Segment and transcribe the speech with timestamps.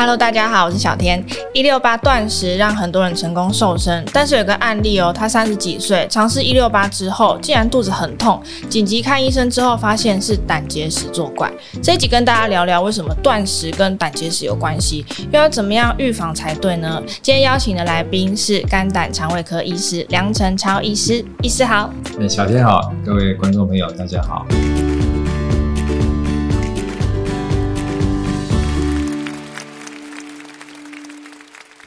[0.00, 1.22] Hello，大家好，我是小天。
[1.52, 11.52] 一六八断食让很多人成功瘦身，但是有个案例哦，他三十几岁尝试一六八之后，竟然肚子很痛，紧急看医生之后发现是胆结石作怪。
[11.82, 17.02] 这一集跟大家聊聊为什么断食跟胆结石有关系，又要怎么样预防才对呢？
[17.20, 21.92] 今天邀请的来宾是肝胆肠胃科医师梁成超医师，医师好。
[22.26, 24.46] 小天好，各位观众朋友大家好。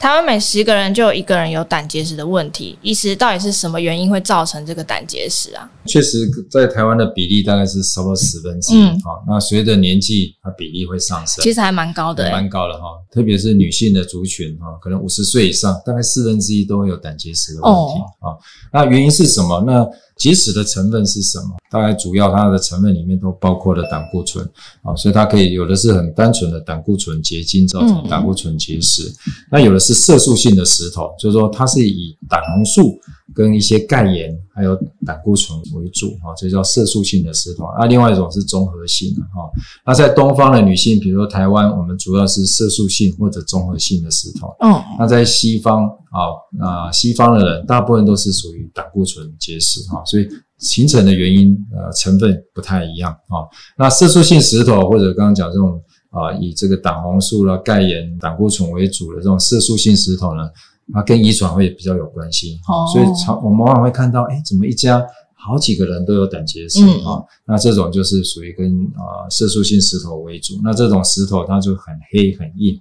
[0.04, 5.66] 台湾每十个人就有一个人有胆结石的问题，医师到底是什么原因会造成这个胆结石啊？
[5.86, 9.24] 确实，在台湾的比例大概是差不多十分之一哈。
[9.26, 12.88] 那随着年纪，它比例会上升，其实还蛮高的，蛮高的哈。
[13.10, 18.28] 特别是女性的族群哈，可能五十岁以上，大概四分之一都会有胆结石的问题啊。
[18.28, 18.38] 哦、
[18.74, 19.64] 那原因是什么？
[19.66, 21.56] 那结石的成分是什么？
[21.70, 24.44] 大概主要它的成分里面都包括了胆固醇
[24.82, 29.14] 啊，所以它可以有的是很单纯的胆固醇结晶造成胆固醇结石，嗯、
[29.50, 32.98] 那有的是色素性的石头，就是说它是以胆红素
[33.34, 37.64] 跟一些钙盐还有胆固醇为主啊，这叫色素性的石头。
[37.78, 39.50] 那另外一种是综合性的哈，
[39.84, 44.54] 那在东方的女性，比如说台湾，我们主要是色素性或者综合性的石头。
[44.60, 50.00] 嗯，那在西方啊，那西方的人大部分都是属于胆固醇结石哈。
[50.04, 53.42] 所以形成的原因，呃，成分不太一样啊。
[53.76, 60.48] 那色素性石头或者刚刚讲这种啊，以这个胆红素啦、钙盐、胆固醇为主的这种色素性石头呢，
[60.92, 62.60] 它跟遗传会比较有关系。
[62.68, 62.86] 哦。
[62.92, 65.04] 所以常我们往往会看到，哎，怎么一家
[65.34, 67.18] 好几个人都有胆结石啊？
[67.44, 70.54] 那这种就是属于跟啊色素性石头为主。
[70.62, 72.80] 那这种石头它就很黑很硬。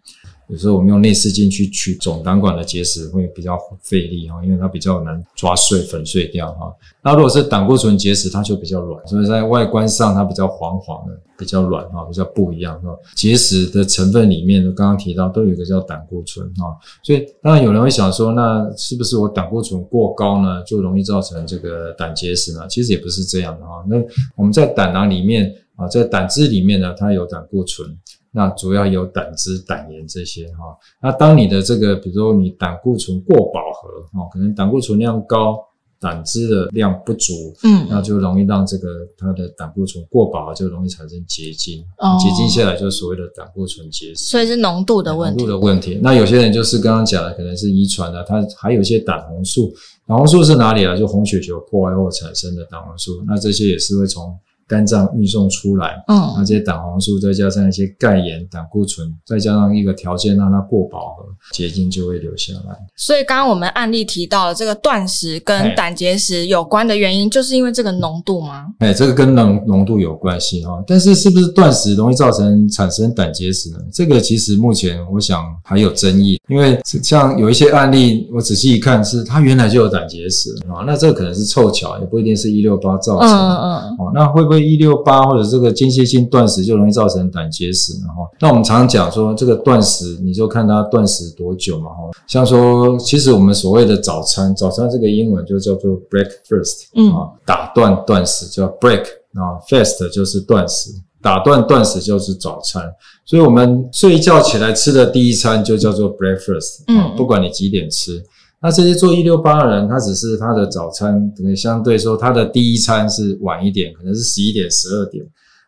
[0.53, 6.71] 有时候我们用内视镜去取总胆管的结石会比较费力哈，因为它比较难抓碎粉碎掉哈。
[7.01, 12.95] 那如果是胆固醇结石，它就比较软，所以在外观上它比较黄黄的，比较软哈，比较不一样哈。
[13.15, 22.67] 结石的成分里面，刚刚提到都有一个叫胆固醇哈，所以当然有人会想说，那是不是我胆固醇过高呢，就容易造成这个胆结石呢？
[22.69, 23.83] 其实也不是这样的哈。
[23.89, 23.95] 那
[24.35, 27.97] 我们在胆囊里面啊，在胆汁里面呢，它有胆固醇。
[28.35, 30.75] 那主要有胆汁、胆盐这些哈。
[30.99, 35.59] 那当你的这个，比如说你胆固醇过饱和哈，可能胆固醇量高，
[35.99, 37.31] 胆汁的量不足，
[37.63, 44.25] 嗯，那就容易让这个它的胆固醇过饱，就容易产生结晶，哦、结晶下来就是所谓的胆固醇结石。
[44.25, 45.43] 所以是浓度的问题。
[45.43, 45.99] 浓度的问题。
[46.01, 49.71] 那有些人就是刚刚讲的，可能是遗传的，它还有一些胆红素。
[50.07, 50.97] 胆红素是哪里啊？
[50.97, 53.23] 就红血球破坏后产生的胆红素。
[53.27, 54.35] 那这些也是会从。
[54.67, 62.75] 肝脏运送出来，嗯，那这些胆红素再加上一些钙盐、胆固醇，再加上一个条件让它过饱和，结晶就会留下来。
[62.95, 68.67] 所以刚刚我们案例提到了这个断食跟胆结石有关的原因，就是因为这个浓度吗？
[68.79, 70.83] 哎，这个跟浓浓度有关系哈。
[70.87, 73.77] 但是是不是断食容易造成产生胆结石呢？
[73.91, 83.35] 这个其实目前我想还有争议，因为像有一些案例，我仔细一看是它原来就有胆结石啊，那这个可能是凑巧，也不一定是一六八造成的。
[83.35, 83.95] 嗯嗯。
[83.99, 84.52] 哦，那会不会？
[84.59, 97.13] 一六八或者这个间歇性断食就容易造成胆结石，然后那我们常讲说这个断食，你就看它断食多久嘛，哈，像说其实我们所谓的早餐，早餐这个英文就叫做 breakfast，嗯。
[97.13, 99.03] 啊，打断断食叫 break
[99.33, 100.91] 啊，fast 就是断食，
[101.21, 102.83] 打断断食就是早餐，
[103.25, 108.23] 所以我们睡一觉起来吃的第一餐就叫做 breakfast，嗯，不管你几点吃。
[108.63, 115.21] 那这些做一六八的人，他只是他的早餐可能相对说他的第一餐是晚一点，可能是十一点、十二点，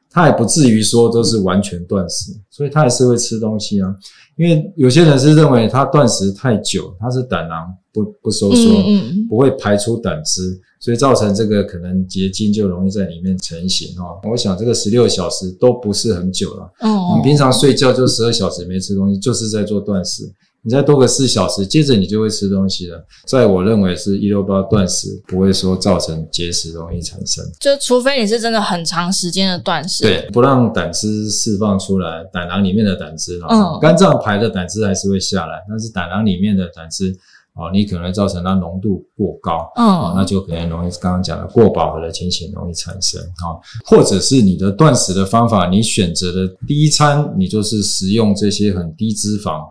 [0.10, 3.94] 他也不至于说都是完全断食，所以他还是会吃东西啊。
[4.38, 8.84] 因为有些人是认为他断食太久，他是胆囊不不收缩，
[9.30, 14.20] 不会排出胆汁，所以造成这个可能结晶就容易在里面成型哦。
[14.30, 20.24] 我想这个十六小时都不是很久了，嗯，你平常睡觉就十二小时没吃东西，就是在做断食。
[20.66, 23.00] 你再多个四小时，接着你就会吃东西了。
[23.28, 27.46] 在我认为是一六八断食，不会说造成结石容易产生。
[27.60, 37.16] 就除非你是真的很长时间的断食，对，不让胆汁释放出来，胆囊里面的胆汁，嗯，肝脏排的胆汁还是会下来，但是胆囊里面的胆汁，
[37.54, 43.54] 哦，你可能造成它浓度过高，嗯，那就可能容易刚刚讲的过饱和的情形容易产生啊，
[43.86, 49.62] 或者是你的断食的方法，你选择的第一餐，你就是食用这些很低脂肪。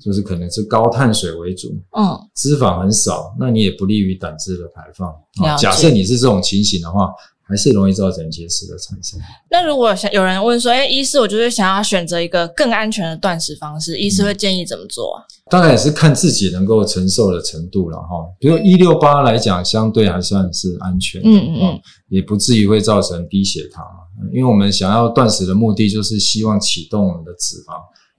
[0.00, 5.08] 就是可能是高碳水为主，嗯，脂肪很少，那你也不利于胆汁的排放。
[5.08, 5.56] 哦。
[5.58, 7.10] 假设你是这种情形的话，
[7.48, 9.18] 还是容易造成结石的产生。
[9.50, 15.22] 那如果想有人问说，哎，医师，我就是想要选择一个更安全的断食方式，医师会建议怎么做啊？
[15.48, 18.26] 当然也是看自己能够承受的程度了哈。
[18.40, 23.84] 比如一六八来讲，相对还算是安全，嗯嗯嗯，也不至于会造成低血糖，
[24.32, 27.74] 因为我们想要断食的目的就是希望启动我们的脂肪。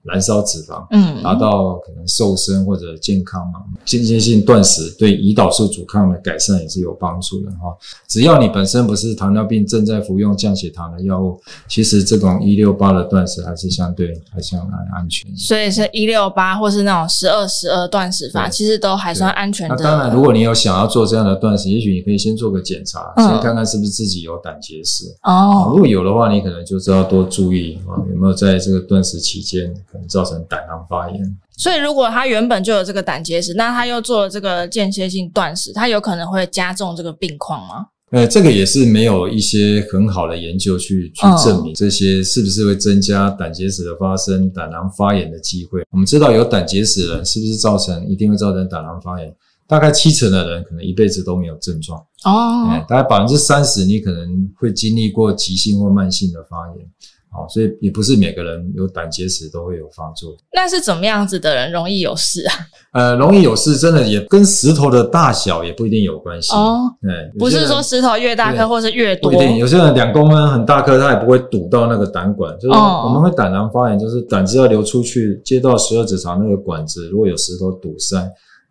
[0.08, 3.60] 燃烧脂肪，嗯，达到可能瘦身或者健康嘛。
[3.86, 7.76] 间歇性断食对胰岛素阻抗的改善也是有帮助的哈。
[8.08, 15.30] 只要你本身不是糖尿病，正在服用降血糖的药物，其实这种一六八的断食还是相对还相当安全。
[15.36, 19.76] 所以是一六八或是那种十二十二断食法，其实都还算安全的。
[19.78, 25.68] 那当然，如果你有想要做这样的断食，也许你可以先做个检查，嗯、先看看是不是自己有胆结石哦。
[25.70, 31.38] 如果有的话，你可能就知道多注意啊，有没有在这个断食期间可能造成胆囊发炎。
[31.58, 37.88] 所以，如果他原本就有这个胆结石，那他又做了这个间歇性断食，他有可能会加重这个病况吗？
[38.12, 45.84] 呃，这个也是没有一些很好的研究去去证明这些是不是会增加胆结石的发生、胆囊发炎的机会。
[45.92, 49.36] 我们知道有胆结石的人是不是造成一定会造成胆囊发炎？
[49.68, 56.88] 大概七成的人可能一辈子都没有症状哦，大概百分之三十你可能会经历过急性或慢性的发炎。
[57.30, 60.36] 好，所以也不是每个人有胆结石都会有发作。
[60.54, 62.54] 那是怎么样子的人容易有事啊？
[62.94, 66.90] 呃，容易有事，真的也跟石头的大小也不一定有关系哦。
[67.02, 69.58] 对，不是说石头越大颗或是越多，不一定。
[69.58, 72.58] 有些人两公分很大颗，他也不会堵到那个胆管。
[72.58, 78.18] 就是我们会胆囊发炎，就是胆汁要流出去，接到十二指肠那个管子，如果有石头堵塞，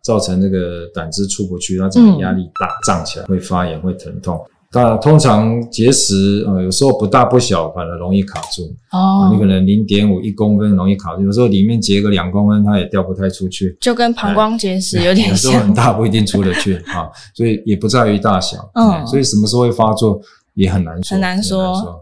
[0.03, 4.43] 造成这个胆汁出不去，它整个压力大，胀起来会发炎，会疼痛。
[4.73, 9.29] 那通常结石呃，有时候不大不小，反而容易卡住哦。
[9.31, 15.51] 你可能零点五一公分容易卡住，有时候里面结个两公分，它也掉不太出去，就跟膀胱结石有点像。
[15.51, 18.57] 有时候很大不一定出得去 啊，所以也不在于大小。
[18.73, 20.19] 嗯，所以什么时候会发作
[20.53, 22.01] 也很难说，很难说。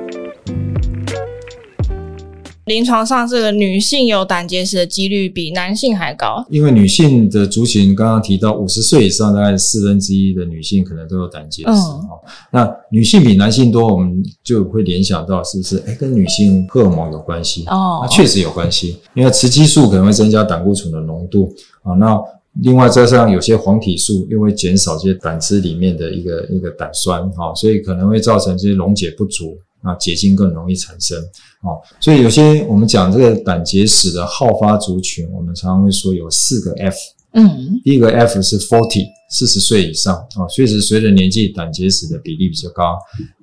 [2.71, 11.69] 临床上，这个女性有胆结石的几率比男性还高，因为女性的族群刚刚提到五十岁以上，大概四分之一的女性可能都有胆结石。
[11.69, 12.07] 嗯，
[12.49, 15.83] 那女性比男性多，我们就会联想到是不是？
[15.85, 17.65] 哎，跟女性荷尔蒙有关系？
[17.67, 21.53] 哦，那确实有关系，因为雌激素可能会增加胆固醇的浓度
[21.83, 21.91] 啊。
[21.95, 22.17] 那
[22.61, 29.57] 另外加上有些黄体素又会减少这些胆汁里面的一个一个胆酸啊，所以可能会造成这些溶解不足。
[29.81, 31.17] 啊，结晶更容易产生
[31.61, 36.95] 哦，所以有些我们讲这个胆结石的好发族群，我们常常会说有四个 F，
[37.33, 42.97] 嗯，第一个 F 是 forty，四十岁以上啊，确实随着年纪胆结石的比例比较高。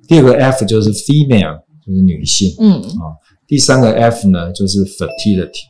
[0.07, 3.13] 第二个 F 就是 female，就是女性，嗯啊，
[3.47, 5.67] 第三个 F 呢就是 fertility。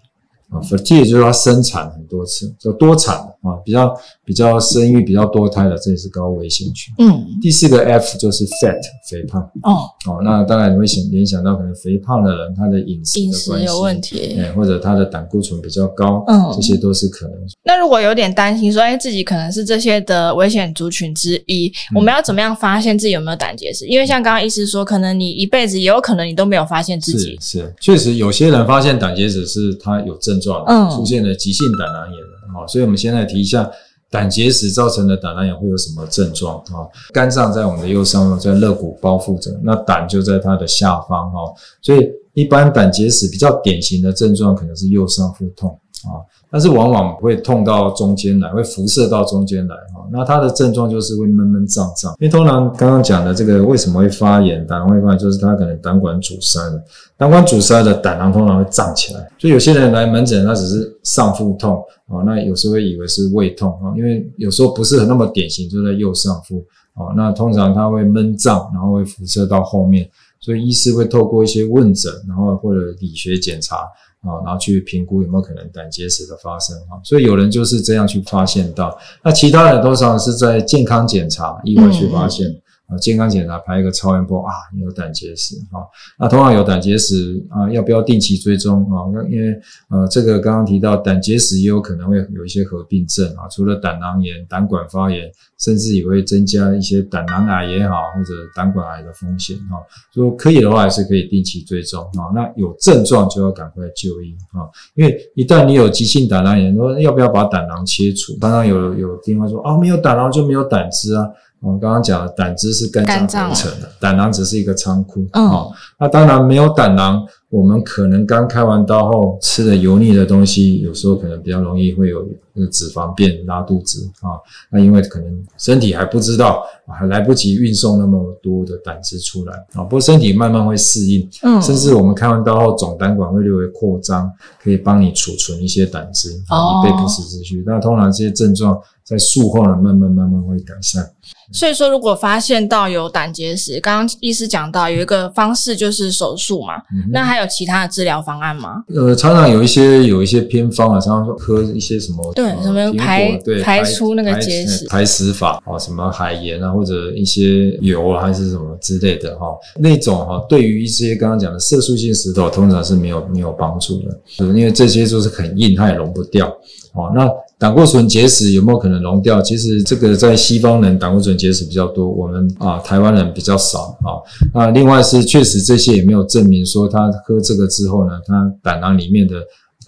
[0.50, 3.95] 啊，fertility 就是它生产很多次，就多产啊，比较
[4.30, 6.94] 比较生育比较多胎的，这也是高危险群。
[7.00, 8.80] 嗯，第四个 F 就是 fat，
[9.10, 9.42] 肥胖。
[9.64, 17.34] 哦，哦，那当然你会想联想到可能肥胖的人他的饮食饮食有问题，或者他的胆固醇比较高，嗯，这些都是可能。
[17.64, 23.88] 那如果有点担心说，哎，自己可能是这些的危险族群之一，我们要怎么样发现自己有没有胆结石？
[23.88, 27.36] 因为像刚刚医师说，可能你一辈子也有可能你都没有发现自己。
[27.42, 33.68] 是，是，确实有些人发现胆结石是他有症状，嗯，出现了急性胆囊炎了，好，所以我们现在提一下
[34.12, 36.88] 胆结石造成的胆囊炎会有什么症状啊？
[37.14, 41.40] 肝脏在我们的右上方，在肋骨包覆着，那胆就在它的下方哈，
[41.82, 42.00] 所以
[42.34, 46.24] 一般胆结石比较典型的症状可能是右上腹痛啊。
[46.51, 50.07] 但是往往会痛到中间来，会辐射到中间来哈。
[50.12, 52.12] 那它的症状就是会闷闷胀胀。
[52.19, 56.83] 因为通常刚刚讲的这个为什么会发炎，胆囊会发炎，就是它可能胆管阻塞了。
[57.18, 59.19] 胆管阻塞的胆囊通常会胀起来。
[59.38, 67.14] 所以有些人来门诊，他只是上腹痛啊，那有时候会以为是胃痛啊，因为有时候不是那么典型，就在右上腹啊。
[67.16, 70.09] 那通常它会闷胀，然后会辐射到后面，
[70.40, 73.81] 所以医师会透过一些问诊，然后或者理学检查。
[74.21, 82.47] 啊，然后去评估有没有可能胆结石的发生哈，所以有人就是这样去发现到，那其他人多少是在健康检查意外去发现。
[82.47, 85.86] 嗯啊，健康检查拍一个超音波啊，有胆结石啊。
[86.18, 89.06] 那通常有胆结石啊，要不要定期追踪啊？
[89.30, 89.54] 因为
[89.90, 99.78] 呃，这个刚刚提到胆结石也有可能会有一些合并症啊，除了胆囊炎、胆管发炎，甚至也会增加一些胆囊癌也好，或者胆管癌的风险哈。
[100.14, 102.34] 说可以的话，还是可以定期追踪啊。
[102.34, 104.66] 那有症状就要赶快就医啊，
[104.96, 108.36] 因为一旦你有急性胆囊炎，说要不要把胆囊切除？
[108.40, 111.30] 刚刚有有地方说啊，没有胆囊就没有胆汁啊。
[111.61, 115.28] 我们刚刚讲的胆汁是肝脏合成的，胆囊只是一个仓库。
[115.33, 124.38] 哦，那当然没有胆囊，我们可能刚开完刀后吃的油腻的东西，有时候可能比较容易会有那个脂肪变拉肚子啊。
[124.72, 129.84] 那因为可能身体还不知道还来不及运送那么多的胆汁出来啊。
[129.84, 137.64] 不过身体慢慢会适应，嗯，甚至我们开完刀后总胆管会略微扩张，可以帮你储存一些胆汁，以备不时之需。
[137.66, 141.04] 那通常这些症状在术后呢，慢慢慢慢会改善。
[141.52, 148.84] 所以说，如果发现到有胆结石，刚刚医师讲到有一个方式就是手术嘛，嗯、那还有其他的治疗方案吗？
[148.96, 166.48] 呃，常常有一些有一些偏方啊，常常说喝一些什么对、呃、什么排对排出那个结石排石法啊，什么海盐啊，或者一些油啊，还是什么之类的哈，那种哈，对于一些刚刚讲的色素性石头，通常是没有没有帮助的，因为这些就是很硬，它也溶不掉。
[166.94, 169.39] 哦，那胆固醇结石有没有可能溶掉？
[169.42, 174.18] 其实这个在西方人胆固醇结石比较多，我们啊台湾人比较少啊。
[174.54, 179.35] 那另外是确实这些也没有证明说他喝这个之后呢，他胆囊里面的。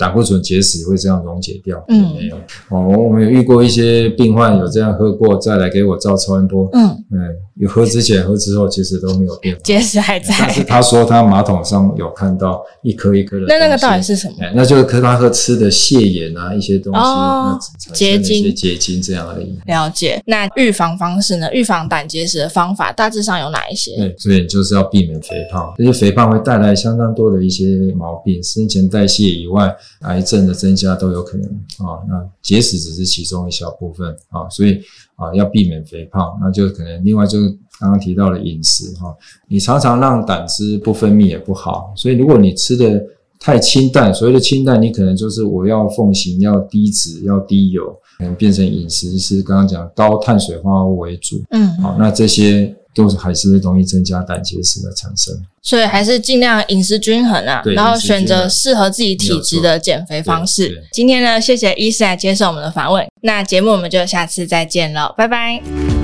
[0.01, 1.83] 胆固醇结石会这样溶解掉？
[1.89, 2.35] 嗯，没有
[2.69, 2.87] 哦。
[2.97, 6.67] 我们有遇过一些病患有这样喝过，再来给我照超音波。
[6.73, 7.19] 嗯嗯，
[7.57, 10.33] 有喝之前喝之后其实都没有变化，结石还在。
[10.39, 13.45] 但是他说他马桶上有看到一颗一颗的。
[13.47, 14.33] 那那个到底是什么？
[14.55, 17.59] 那就是跟他喝吃的泻盐啊一些东西，哦，
[17.93, 19.55] 结晶结晶这样而已。
[19.67, 20.19] 了解。
[20.25, 21.47] 那预防方式呢？
[21.53, 23.95] 预防胆结石的方法大致上有哪一些？
[23.97, 27.65] 对，所以就是要避免肥胖，这些肥胖会带来相当多的一些
[27.95, 29.71] 毛病，新陈代谢以外。
[30.01, 31.47] 癌症的增加都有可能
[31.87, 34.81] 啊，那结石只是其中一小部分啊，所以
[35.15, 39.15] 啊要避免肥胖，那就可能另外就是刚刚提到的饮食哈，
[39.47, 43.03] 你常常让胆汁不分泌也不好，所以如果你吃的
[43.39, 47.85] 太清淡，所谓的清淡，你可能就是我要奉行要低脂要低油，
[48.17, 52.75] 可能变成饮食是刚刚讲高碳水化合物为主，嗯，好，那这些。
[52.93, 60.83] 都是还是容易增加胆结石的产生，所以还是尽量饮食均衡啊，然后选择适合自己体质的减肥方式。
[60.91, 66.00] 今天呢，谢谢医师来接受我们的访问，那节目我们就下次再见了，拜拜。